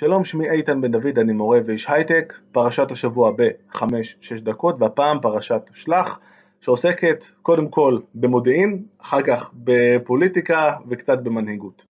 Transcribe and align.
שלום, 0.00 0.24
שמי 0.24 0.50
איתן 0.50 0.80
בן 0.80 0.90
דוד, 0.90 1.18
אני 1.18 1.32
מורה 1.32 1.60
ואיש 1.64 1.90
הייטק, 1.90 2.34
פרשת 2.52 2.90
השבוע 2.90 3.32
ב-5-6 3.36 4.40
דקות, 4.42 4.76
והפעם 4.78 5.20
פרשת 5.20 5.60
שלח, 5.74 6.20
שעוסקת 6.60 7.24
קודם 7.42 7.68
כל 7.68 7.98
במודיעין, 8.14 8.82
אחר 9.02 9.22
כך 9.22 9.50
בפוליטיקה 9.54 10.72
וקצת 10.88 11.18
במנהיגות. 11.18 11.84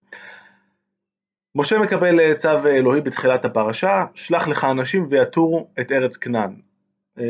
משה 1.55 1.79
מקבל 1.79 2.35
צו 2.35 2.67
אלוהי 2.67 3.01
בתחילת 3.01 3.45
הפרשה, 3.45 4.05
שלח 4.15 4.49
לך 4.49 4.65
אנשים 4.65 5.07
ויתורו 5.11 5.67
את 5.81 5.93
ארץ 5.93 6.17
כנען. 6.17 6.55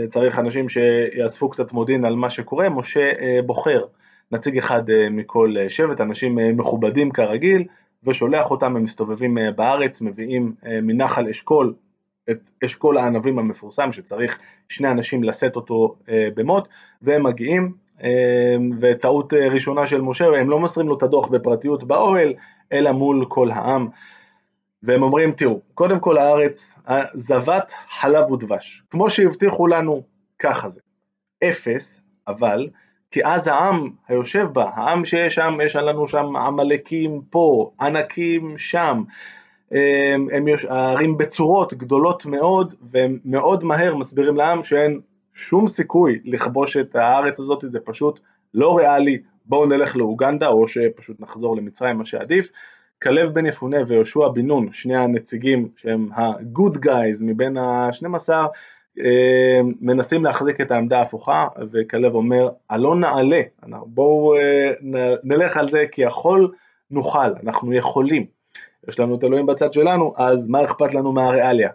צריך 0.09 0.39
אנשים 0.39 0.69
שיאספו 0.69 1.49
קצת 1.49 1.73
מודיעין 1.73 2.05
על 2.05 2.17
מה 2.17 2.31
שקורה, 2.31 2.69
משה 2.69 3.11
בוחר 3.47 3.85
נציג 4.33 4.59
אחד 4.59 4.83
מכל 5.11 5.55
שבט, 5.69 6.01
אנשים 6.01 6.39
מכובדים 6.57 7.11
כרגיל, 7.11 7.65
ושולח 8.05 8.51
אותם, 8.51 8.77
הם 8.77 8.85
מסתובבים 8.85 9.39
אה, 9.39 9.51
בארץ, 9.53 10.01
מביאים 10.01 10.55
אה, 10.67 10.81
מנחל 10.83 11.29
אשכול, 11.29 11.75
את 12.31 12.39
אשכול 12.65 12.99
הענבים 12.99 13.39
המפורסם 13.39 13.93
שצריך 13.93 14.39
שני 14.69 14.91
אנשים 14.91 15.25
לשאת 15.25 15.57
אותו 15.57 15.97
אה, 16.09 16.29
במות, 16.35 16.69
והם 17.03 17.23
מגיעים, 17.23 17.89
וטעות 18.81 19.33
ראשונה 19.33 19.87
של 19.87 20.01
משה, 20.01 20.27
הם 20.27 20.51
לא 20.51 20.61
מוסרים 20.61 20.89
לו 20.89 20.97
את 20.97 21.03
הדוח 21.03 21.29
בפרטיות 21.29 21.85
באוהל, 21.85 22.35
אלא 22.73 22.93
מול 22.93 23.25
כל 23.29 23.51
העם, 23.51 23.89
והם 24.83 25.03
אומרים, 25.03 25.33
תראו, 25.33 25.61
קודם 25.75 26.01
כל 26.01 26.19
הארץ, 26.19 26.79
זבת 27.15 27.73
חלב 27.89 28.31
ודבש, 28.31 28.83
כמו 28.91 29.11
שהבטיחו 29.11 29.67
לנו, 29.67 30.03
ככה 30.39 30.69
זה, 30.69 30.81
אפס, 31.45 32.03
אבל 32.29 32.69
כי 33.11 33.25
אז 33.25 33.47
העם 33.47 33.91
היושב 34.09 34.49
בה, 34.53 34.71
העם 34.75 35.05
שיש 35.05 35.35
שם, 35.35 35.59
יש 35.65 35.77
לנו 35.77 36.07
שם 36.07 36.37
עמלקים 36.37 37.21
פה, 37.31 37.71
ענקים 37.81 38.59
שם, 38.59 39.03
הם, 39.71 40.29
הם 40.33 40.45
הערים 40.69 41.19
בצורות 41.19 41.75
גדולות 41.75 42.27
מאוד, 42.27 42.75
והם 42.91 43.19
מאוד 43.25 43.65
מהר 43.65 43.97
מסבירים 43.97 44.37
לעם 44.37 44.65
שאין 44.65 45.01
שום 45.35 45.67
סיכוי 45.67 46.21
לכבוש 46.25 46.77
את 46.77 46.97
הארץ 46.97 47.41
הזאת, 47.41 47.65
זה 47.69 47.79
פשוט 47.85 48.21
לא 48.55 48.77
ריאלי, 48.77 49.19
בואו 49.47 49.67
נלך 49.67 49.97
לאוגנדה, 49.97 50.49
או 50.49 50.67
שפשוט 50.67 51.21
נחזור 51.21 51.57
למצרים, 51.57 51.99
מה 51.99 52.05
שעדיף. 52.05 52.51
כלב 53.03 53.35
בן 53.35 53.47
יפונה 53.47 53.77
ויהושע 53.87 54.29
בן 54.29 54.47
נון, 54.47 54.73
שני 54.73 54.97
הנציגים 54.97 55.69
שהם 55.77 56.09
ה-good 56.13 56.77
guys 56.85 57.25
מבין 57.25 57.57
ה-12, 57.57 58.31
אה, 58.31 58.47
מנסים 59.81 60.25
להחזיק 60.25 60.61
את 60.61 60.71
העמדה 60.71 60.99
ההפוכה, 60.99 61.49
וכלב 61.71 62.15
אומר, 62.15 62.49
הלא 62.71 62.97
נעלה, 62.97 63.41
בואו 63.87 64.37
אה, 64.37 64.73
נלך 65.25 65.57
על 65.57 65.71
זה 65.71 65.85
כי 65.93 66.03
יכול 66.03 66.53
נוכל, 66.91 67.33
אנחנו 67.43 67.73
יכולים. 67.73 68.27
יש 68.89 69.01
לנו 69.01 69.15
את 69.15 69.25
אלוהים 69.25 69.47
בצד 69.47 69.73
שלנו, 69.73 70.13
אז 70.17 70.47
מה 70.47 70.65
אכפת 70.65 70.95
לנו 70.95 71.13
מהריאליה? 71.13 71.71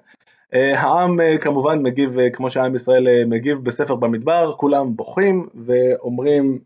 אה, 0.53 0.79
העם 0.79 1.19
כמובן 1.41 1.83
מגיב 1.83 2.17
כמו 2.33 2.49
שהעם 2.49 2.75
ישראל 2.75 3.25
מגיב 3.25 3.63
בספר 3.63 3.95
במדבר, 3.95 4.53
כולם 4.57 4.95
בוכים 4.95 5.47
ואומרים, 5.65 6.59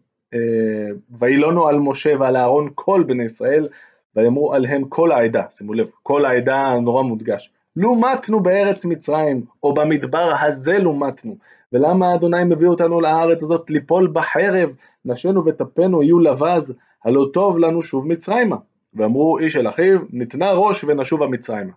וילונו 1.19 1.67
על 1.67 1.79
משה 1.79 2.13
ועל 2.19 2.35
אהרון 2.37 2.69
כל 2.75 3.03
בני 3.07 3.23
ישראל, 3.23 3.67
ויאמרו 4.15 4.53
עליהם 4.53 4.83
כל 4.83 5.11
העדה, 5.11 5.43
שימו 5.49 5.73
לב, 5.73 5.89
כל 6.03 6.25
העדה 6.25 6.75
נורא 6.81 7.03
מודגש. 7.03 7.51
לומתנו 7.77 8.39
בארץ 8.39 8.85
מצרים, 8.85 9.45
או 9.63 9.73
במדבר 9.73 10.31
הזה 10.41 10.77
לומתנו. 10.77 11.37
ולמה 11.73 12.15
אדוני 12.15 12.43
מביא 12.43 12.67
אותנו 12.67 13.01
לארץ 13.01 13.43
הזאת 13.43 13.69
ליפול 13.69 14.09
בחרב, 14.13 14.69
נשינו 15.05 15.45
וטפנו 15.45 16.03
יהיו 16.03 16.19
לבז, 16.19 16.75
הלא 17.03 17.27
טוב 17.33 17.59
לנו 17.59 17.83
שוב 17.83 18.07
מצרימה. 18.07 18.55
ואמרו 18.93 19.39
איש 19.39 19.55
אל 19.55 19.67
אחיו, 19.67 19.99
נתנה 20.09 20.51
ראש 20.51 20.83
ונשובה 20.83 21.27
מצרימה. 21.27 21.71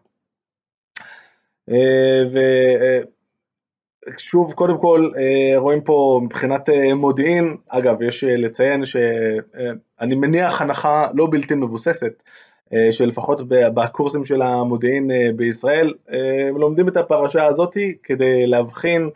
אה, 1.71 2.23
ושוב, 4.17 4.53
קודם 4.53 4.81
כל, 4.81 5.11
אה, 5.17 5.59
רואים 5.59 5.81
פה 5.81 6.21
מבחינת 6.25 6.69
אה, 6.69 6.95
מודיעין, 6.95 7.57
אגב, 7.69 8.03
יש 8.03 8.25
לציין 8.25 8.85
שאני 8.85 10.15
מניח 10.15 10.61
הנחה 10.61 11.11
לא 11.15 11.29
בלתי 11.31 11.55
מבוססת, 11.55 12.13
אה, 12.13 12.23
שלפחות 12.91 13.41
בקורסים 13.49 14.25
של 14.25 14.43
המודיעין 14.43 15.11
אה, 15.11 15.29
בישראל, 15.37 15.95
אה, 16.13 16.51
לומדים 16.51 16.89
את 16.89 16.97
הפרשה 16.97 17.47
הזאת 17.47 17.77
כדי 18.03 18.47
להבחין, 18.47 19.11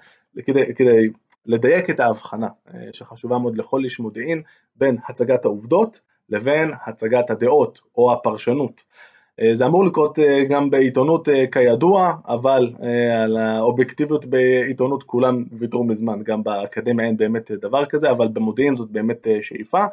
כדי, 0.44 0.75
כדי 0.75 1.09
לדייק 1.47 1.91
את 1.91 2.00
ההבחנה 2.00 2.48
שחשובה 2.93 3.38
מאוד 3.38 3.56
לכל 3.56 3.84
איש 3.84 4.00
מודיעין 4.00 4.43
בין 4.76 4.97
הצגת 5.09 5.44
העובדות 5.44 6.00
לבין 6.31 6.70
הצגת 6.87 7.31
הדעות 7.31 7.81
או 7.98 8.12
הפרשנות. 8.12 8.82
זה 9.53 9.66
אמור 9.66 9.84
לקרות 9.84 10.19
גם 10.48 10.70
בעיתונות 10.70 11.28
כידוע, 11.53 12.12
אבל 12.28 12.72
על 13.25 13.37
האובייקטיביות 13.37 14.25
בעיתונות 14.25 15.03
כולם 15.03 15.44
ויתרו 15.59 15.84
מזמן, 15.84 16.22
גם 16.22 16.43
באקדמיה 16.43 17.06
אין 17.06 17.16
באמת 17.16 17.50
דבר 17.50 17.84
כזה, 17.84 18.10
אבל 18.10 18.28
במודיעין 18.28 18.76
זאת 18.76 18.91
באמת 18.91 19.26
שאיפה, 19.41 19.84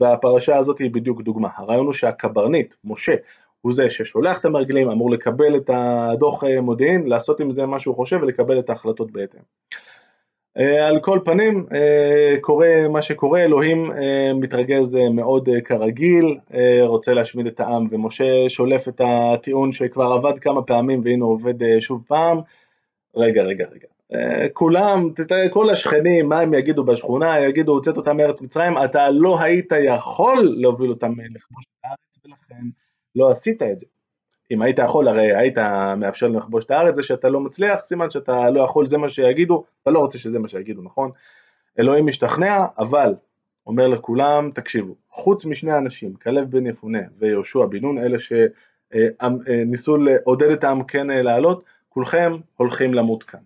והפרשה 0.00 0.56
הזאת 0.56 0.78
היא 0.78 0.90
בדיוק 0.90 1.22
דוגמה. 1.22 1.48
הרעיון 1.56 1.86
הוא 1.86 1.92
שהקברניט, 1.92 2.74
משה, 2.84 3.14
הוא 3.60 3.72
זה 3.72 3.90
ששולח 3.90 4.40
את 4.40 4.44
המרגלים, 4.44 4.90
אמור 4.90 5.10
לקבל 5.10 5.56
את 5.56 5.70
הדוח 5.72 6.44
אה, 6.44 6.60
מודיעין, 6.60 7.06
לעשות 7.06 7.40
עם 7.40 7.50
זה 7.50 7.66
מה 7.66 7.80
שהוא 7.80 7.94
חושב 7.94 8.18
ולקבל 8.22 8.58
את 8.58 8.70
ההחלטות 8.70 9.10
בהתאם. 9.10 9.40
אה, 10.58 10.88
על 10.88 11.00
כל 11.00 11.18
פנים, 11.24 11.66
אה, 11.72 12.36
קורה 12.40 12.88
מה 12.88 13.02
שקורה, 13.02 13.44
אלוהים 13.44 13.90
מתרגז 14.34 14.94
מאוד 14.94 15.48
כרגיל, 15.64 16.38
רוצה 16.80 17.14
להשמיד 17.14 17.46
את 17.46 17.60
העם, 17.60 17.86
ומשה 17.90 18.48
שולף 18.48 18.88
את 18.88 19.00
הטיעון 19.04 19.72
שכבר 19.72 20.12
עבד 20.12 20.38
כמה 20.38 20.62
פעמים 20.62 21.00
והנה 21.04 21.24
עובד 21.24 21.80
שוב 21.80 22.04
פעם. 22.06 22.38
רגע, 23.16 23.42
רגע, 23.42 23.66
רגע. 23.72 23.93
כולם, 24.52 25.10
תסתכל, 25.16 25.48
כל 25.50 25.70
השכנים, 25.70 26.28
מה 26.28 26.40
הם 26.40 26.54
יגידו 26.54 26.84
בשכונה, 26.84 27.40
יגידו, 27.40 27.72
הוצאת 27.72 27.96
אותם 27.96 28.16
מארץ 28.16 28.40
מצרים, 28.40 28.74
אתה 28.84 29.10
לא 29.10 29.40
היית 29.40 29.72
יכול 29.84 30.54
להוביל 30.56 30.90
אותם 30.90 31.12
לכבוש 31.34 31.64
את 31.64 31.84
הארץ, 31.84 32.18
ולכן 32.24 32.64
לא 33.16 33.30
עשית 33.30 33.62
את 33.62 33.78
זה. 33.78 33.86
אם 34.50 34.62
היית 34.62 34.78
יכול, 34.78 35.08
הרי 35.08 35.36
היית 35.36 35.58
מאפשר 35.96 36.28
לכבוש 36.28 36.64
את 36.64 36.70
הארץ, 36.70 36.94
זה 36.94 37.02
שאתה 37.02 37.28
לא 37.28 37.40
מצליח, 37.40 37.80
סימן 37.84 38.10
שאתה 38.10 38.50
לא 38.50 38.60
יכול, 38.60 38.86
זה 38.86 38.98
מה 38.98 39.08
שיגידו, 39.08 39.64
אתה 39.82 39.90
לא 39.90 39.98
רוצה 39.98 40.18
שזה 40.18 40.38
מה 40.38 40.48
שיגידו, 40.48 40.82
נכון? 40.82 41.10
אלוהים 41.78 42.06
משתכנע, 42.06 42.56
אבל 42.78 43.14
אומר 43.66 43.88
לכולם, 43.88 44.50
תקשיבו, 44.54 44.94
חוץ 45.10 45.44
משני 45.44 45.76
אנשים, 45.78 46.14
כלב 46.14 46.50
בן 46.50 46.66
יפונה 46.66 46.98
ויהושע 47.18 47.66
בן 47.66 47.78
נון, 47.78 47.98
אלה 47.98 48.18
שניסו 48.18 49.96
לעודד 49.96 50.50
את 50.50 50.64
העם 50.64 50.84
כן 50.84 51.06
לעלות, 51.06 51.64
כולכם 51.88 52.32
הולכים 52.56 52.94
למות 52.94 53.22
כאן. 53.22 53.40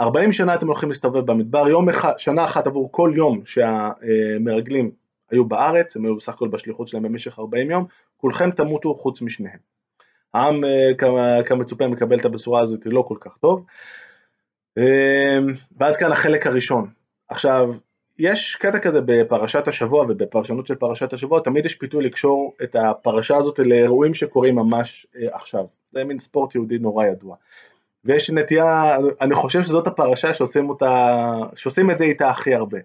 40 0.00 0.32
שנה 0.32 0.54
אתם 0.54 0.66
הולכים 0.66 0.88
להסתובב 0.88 1.26
במדבר, 1.26 1.68
יום 1.68 1.88
אחד, 1.88 2.12
שנה 2.18 2.44
אחת 2.44 2.66
עבור 2.66 2.92
כל 2.92 3.12
יום 3.16 3.42
שהמרגלים 3.44 4.90
היו 5.30 5.44
בארץ, 5.44 5.96
הם 5.96 6.04
היו 6.04 6.16
בסך 6.16 6.34
הכל 6.34 6.48
בשליחות 6.48 6.88
שלהם 6.88 7.02
במשך 7.02 7.38
40 7.38 7.70
יום, 7.70 7.86
כולכם 8.16 8.50
תמותו 8.50 8.94
חוץ 8.94 9.22
משניהם. 9.22 9.58
העם 10.34 10.64
אה, 10.64 11.42
כמצופה 11.42 11.88
מקבל 11.88 12.18
את 12.18 12.24
הבשורה 12.24 12.60
הזאת 12.60 12.80
לא 12.86 13.02
כל 13.08 13.16
כך 13.20 13.36
טוב. 13.36 13.64
אה, 14.78 15.38
ועד 15.76 15.96
כאן 15.96 16.12
החלק 16.12 16.46
הראשון. 16.46 16.90
עכשיו, 17.28 17.74
יש 18.18 18.56
קטע 18.56 18.78
כזה 18.78 19.00
בפרשת 19.04 19.68
השבוע 19.68 20.02
ובפרשנות 20.08 20.66
של 20.66 20.74
פרשת 20.74 21.12
השבוע, 21.12 21.40
תמיד 21.40 21.66
יש 21.66 21.74
פיתוי 21.74 22.04
לקשור 22.04 22.54
את 22.62 22.76
הפרשה 22.76 23.36
הזאת 23.36 23.58
לאירועים 23.58 24.14
שקורים 24.14 24.54
ממש 24.54 25.06
אה, 25.16 25.36
עכשיו. 25.36 25.66
זה 25.92 26.04
מין 26.04 26.18
ספורט 26.18 26.54
יהודי 26.54 26.78
נורא 26.78 27.04
ידוע. 27.04 27.36
ויש 28.06 28.30
נטייה, 28.30 28.96
אני 29.20 29.34
חושב 29.34 29.62
שזאת 29.62 29.86
הפרשה 29.86 30.34
שעושים 30.34 30.68
אותה, 30.68 31.24
שעושים 31.54 31.90
את 31.90 31.98
זה 31.98 32.04
איתה 32.04 32.28
הכי 32.28 32.54
הרבה. 32.54 32.78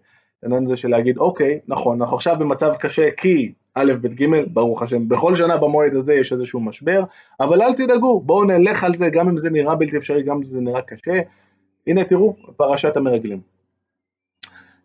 העניין 0.44 0.64
הזה 0.64 0.76
של 0.76 0.90
להגיד, 0.90 1.18
אוקיי, 1.18 1.60
נכון, 1.68 2.02
אנחנו 2.02 2.16
עכשיו 2.16 2.36
במצב 2.40 2.74
קשה 2.80 3.10
כי 3.18 3.54
א', 3.76 3.94
ב', 4.02 4.08
ג', 4.08 4.54
ברוך 4.54 4.82
השם, 4.82 5.10
בכל 5.10 5.36
שנה 5.36 5.58
במועד 5.58 5.96
הזה 5.96 6.14
יש 6.14 6.34
איזשהו 6.34 6.60
משבר, 6.60 7.04
אבל 7.40 7.62
אל 7.62 7.74
תדאגו, 7.74 8.22
בואו 8.22 8.44
נלך 8.44 8.84
על 8.84 8.94
זה, 8.94 9.10
גם 9.10 9.30
אם 9.30 9.38
זה 9.38 9.50
נראה 9.50 9.76
בלתי 9.76 9.98
אפשרי, 9.98 10.24
גם 10.24 10.38
אם 10.38 10.46
זה 10.46 10.62
נראה 10.62 10.82
קשה. 10.82 11.20
הנה 11.88 12.04
תראו, 12.04 12.36
פרשת 12.58 12.98
המרגלים. 12.98 13.40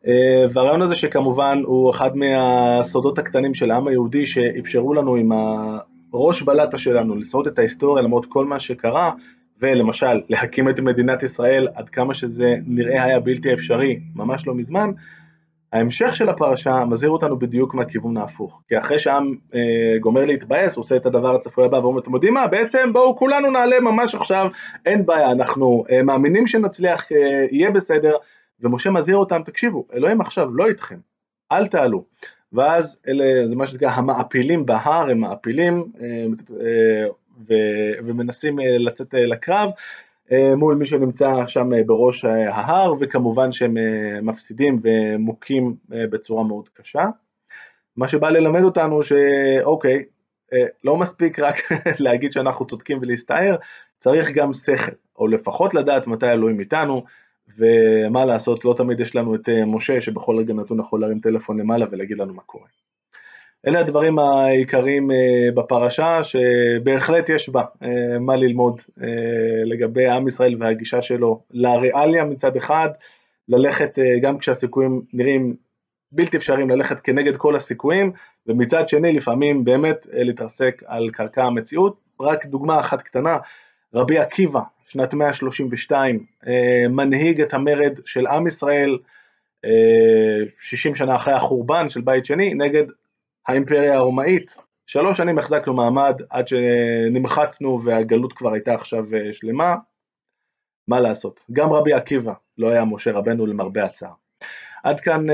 אה, 0.06 0.44
והרעיון 0.52 0.82
הזה 0.82 0.96
שכמובן 0.96 1.62
הוא 1.64 1.90
אחד 1.90 2.16
מהסודות 2.16 3.19
הקטנים 3.19 3.55
של 3.55 3.70
העם 3.70 3.88
היהודי 3.88 4.26
שאפשרו 4.26 4.94
לנו 4.94 5.16
עם 5.16 5.32
הראש 6.12 6.43
בלטה 6.43 6.78
שלנו 6.78 7.16
לשרוד 7.16 7.46
את 7.46 7.58
ההיסטוריה 7.58 8.02
למרות 8.02 8.26
כל 8.28 8.44
מה 8.44 8.61
שקרה, 8.61 9.12
ולמשל 9.61 10.20
להקים 10.29 10.69
את 10.69 10.81
מדינת 10.81 11.23
ישראל 11.23 11.69
עד 11.75 11.88
כמה 11.88 12.14
שזה 12.14 12.55
נראה 12.67 13.05
היה 13.05 13.20
בלתי 13.20 13.53
אפשרי 13.53 14.00
ממש 14.14 14.47
לא 14.47 14.55
מזמן, 14.55 14.91
ההמשך 15.73 16.17
של 16.17 16.29
הפרשה 16.29 16.85
מזהיר 16.85 17.11
אותנו 17.11 17.38
בדיוק 17.38 17.75
מהכיוון 17.75 18.17
ההפוך. 18.17 18.62
כי 18.69 18.79
אחרי 18.79 18.99
שהעם 18.99 19.35
אה, 19.55 19.99
גומר 20.00 20.25
להתבאס, 20.25 20.76
הוא 20.76 20.82
עושה 20.82 20.97
את 20.97 21.06
הדבר 21.06 21.35
הצפוי 21.35 21.64
הבא 21.64 21.76
ואומר, 21.76 22.00
אתם 22.00 22.14
יודעים 22.14 22.35
מה, 22.35 22.47
בעצם 22.47 22.93
בואו 22.93 23.17
כולנו 23.17 23.50
נעלה 23.50 23.81
ממש 23.81 24.14
עכשיו, 24.14 24.47
אין 24.87 25.06
בעיה, 25.06 25.32
אנחנו 25.32 25.85
אה, 25.91 26.02
מאמינים 26.02 26.47
שנצליח, 26.47 27.12
אה, 27.12 27.47
יהיה 27.50 27.70
בסדר, 27.70 28.17
ומשה 28.61 28.91
מזהיר 28.91 29.17
אותם, 29.17 29.43
תקשיבו, 29.44 29.87
אלוהים 29.94 30.20
עכשיו 30.20 30.55
לא 30.55 30.67
איתכם, 30.67 30.97
אל 31.52 31.67
תעלו. 31.67 32.05
ואז 32.52 32.99
אלה, 33.09 33.47
זה 33.47 33.56
מה 33.56 33.67
שנקרא 33.67 33.91
המעפילים 33.91 34.67
בהר, 34.67 35.11
הם 35.11 35.19
מעפילים, 35.19 35.85
אה, 36.00 36.26
אה, 36.61 37.06
ומנסים 38.06 38.59
לצאת 38.59 39.15
לקרב 39.15 39.71
מול 40.56 40.75
מי 40.75 40.87
שנמצא 40.87 41.47
שם 41.47 41.87
בראש 41.87 42.25
ההר, 42.25 42.94
וכמובן 43.00 43.53
שהם 43.53 43.77
מפסידים 44.23 44.77
ומוכים 44.83 45.77
בצורה 45.88 46.44
מאוד 46.44 46.69
קשה. 46.69 47.05
מה 47.97 48.09
שבא 48.09 48.31
ללמד 48.31 48.62
אותנו 48.62 49.03
שאוקיי, 49.03 50.05
לא 50.85 50.97
מספיק 50.97 51.38
רק 51.38 51.56
להגיד 52.05 52.33
שאנחנו 52.33 52.67
צודקים 52.67 52.99
ולהסתער, 53.03 53.56
צריך 53.99 54.31
גם 54.31 54.53
שכל, 54.53 54.93
או 55.19 55.27
לפחות 55.27 55.75
לדעת 55.75 56.06
מתי 56.06 56.33
אלוהים 56.33 56.61
איתנו, 56.61 57.03
ומה 57.59 58.25
לעשות, 58.25 58.65
לא 58.65 58.75
תמיד 58.77 59.00
יש 59.00 59.17
לנו 59.17 59.35
את 59.35 59.49
משה 59.67 60.00
שבכל 60.00 60.38
רגע 60.38 60.55
נתון 60.55 60.81
יכול 60.81 61.00
להרים 61.00 61.21
טלפון 61.21 61.61
למעלה 61.61 61.87
ולהגיד 61.91 62.19
לנו 62.19 62.35
מה 62.35 62.43
קורה. 62.43 62.67
אלה 63.66 63.80
הדברים 63.80 64.18
העיקריים 64.18 65.10
בפרשה 65.54 66.20
שבהחלט 66.24 67.28
יש 67.28 67.48
בה 67.48 67.62
מה 68.20 68.36
ללמוד 68.36 68.80
לגבי 69.64 70.06
עם 70.06 70.28
ישראל 70.28 70.56
והגישה 70.58 71.02
שלו 71.02 71.40
לריאליה 71.50 72.24
מצד 72.24 72.56
אחד, 72.56 72.88
ללכת 73.48 73.98
גם 74.22 74.38
כשהסיכויים 74.38 75.02
נראים 75.12 75.54
בלתי 76.12 76.36
אפשריים 76.36 76.70
ללכת 76.70 77.00
כנגד 77.00 77.36
כל 77.36 77.56
הסיכויים, 77.56 78.12
ומצד 78.46 78.88
שני 78.88 79.12
לפעמים 79.12 79.64
באמת 79.64 80.06
להתרסק 80.12 80.82
על 80.86 81.10
קרקע 81.10 81.44
המציאות. 81.44 81.96
רק 82.20 82.46
דוגמה 82.46 82.80
אחת 82.80 83.02
קטנה, 83.02 83.38
רבי 83.94 84.18
עקיבא, 84.18 84.60
שנת 84.86 85.14
132, 85.14 86.24
מנהיג 86.90 87.40
את 87.40 87.54
המרד 87.54 87.92
של 88.04 88.26
עם 88.26 88.46
ישראל, 88.46 88.98
60 90.58 90.94
שנה 90.94 91.16
אחרי 91.16 91.34
החורבן 91.34 91.88
של 91.88 92.00
בית 92.00 92.26
שני, 92.26 92.54
נגד 92.54 92.84
האימפריה 93.46 93.94
הרומאית. 93.94 94.56
שלוש 94.87 95.16
שנים 95.16 95.38
החזקנו 95.38 95.75
מעמד 95.75 96.22
עד 96.31 96.48
שנמחצנו 96.48 97.84
והגלות 97.84 98.32
כבר 98.32 98.52
הייתה 98.52 98.75
עכשיו 98.75 99.04
שלמה. 99.32 99.76
מה 100.88 101.00
לעשות, 101.00 101.44
גם 101.52 101.72
רבי 101.72 101.93
עקיבא 101.93 102.32
לא 102.58 102.69
היה 102.70 102.84
משה 102.84 103.12
רבנו 103.12 103.46
למרבה 103.46 103.84
הצער. 103.84 104.12
עד 104.84 105.00
כאן 105.00 105.26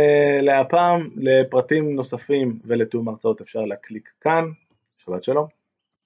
להפעם, 0.43 1.11
לפרטים 1.17 1.95
נוספים 1.95 2.59
ולתיאום 2.65 3.09
הרצאות 3.09 3.41
אפשר 3.41 3.61
להקליק 3.61 4.11
כאן, 4.21 4.45
שבת 4.99 5.25
שלום. 5.25 5.62